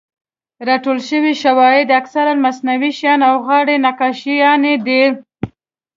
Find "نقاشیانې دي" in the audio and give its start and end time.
3.85-5.01